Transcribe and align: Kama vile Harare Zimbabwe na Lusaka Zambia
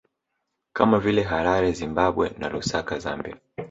Kama 0.73 0.99
vile 0.99 1.21
Harare 1.23 1.71
Zimbabwe 1.73 2.29
na 2.39 2.49
Lusaka 2.49 2.99
Zambia 2.99 3.37